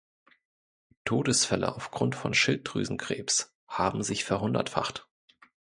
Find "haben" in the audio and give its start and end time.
3.67-4.01